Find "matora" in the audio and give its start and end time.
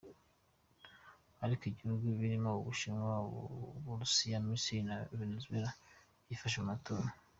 6.71-7.07